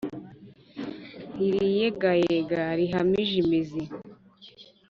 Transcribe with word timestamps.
Ntiriyegayega 1.33 2.61
rihamije 2.77 3.35
imizi. 3.43 3.83